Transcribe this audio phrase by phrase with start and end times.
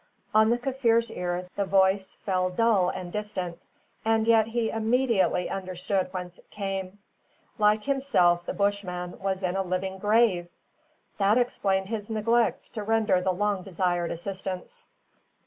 [0.33, 3.59] On the Kaffir's ear the voice fell dull and distant;
[4.03, 6.97] and yet he immediately understood whence it came.
[7.59, 10.47] Like himself, the Bushman was in a living grave!
[11.19, 14.85] That explained his neglect to render the long desired assistance.